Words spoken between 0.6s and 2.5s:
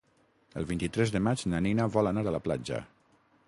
El vint-i-tres de maig na Nina vol anar a la